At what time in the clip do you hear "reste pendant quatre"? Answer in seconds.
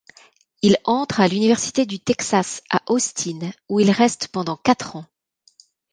3.91-4.95